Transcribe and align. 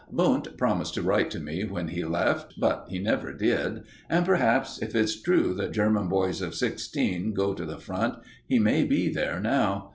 Wundt 0.11 0.57
promised 0.57 0.95
to 0.95 1.03
write 1.03 1.29
to 1.29 1.39
me 1.39 1.63
when 1.63 1.89
he 1.89 2.03
left; 2.03 2.55
but 2.59 2.87
he 2.89 2.97
never 2.97 3.31
did, 3.33 3.83
and, 4.09 4.25
perhaps, 4.25 4.81
if 4.81 4.95
it's 4.95 5.21
true 5.21 5.53
that 5.53 5.73
German 5.73 6.09
boys 6.09 6.41
of 6.41 6.55
sixteen 6.55 7.35
go 7.35 7.53
to 7.53 7.65
the 7.67 7.77
Front, 7.77 8.15
he 8.47 8.57
may 8.57 8.83
be 8.83 9.13
there 9.13 9.39
now. 9.39 9.89